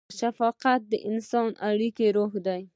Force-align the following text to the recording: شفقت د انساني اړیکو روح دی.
شفقت 0.19 0.81
د 0.91 0.93
انساني 1.09 1.53
اړیکو 1.69 2.05
روح 2.15 2.33
دی. 2.45 2.61